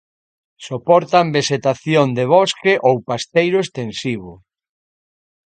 [0.67, 4.31] Soportan vexetación de bosque ou pasteiro extensivo.